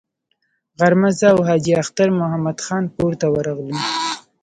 غرمه 0.79 1.09
زه 1.19 1.27
او 1.33 1.39
حاجي 1.47 1.73
اختر 1.81 2.09
محمد 2.19 2.57
خان 2.65 2.83
کور 2.95 3.13
ته 3.21 3.27
ورغلو. 3.33 3.77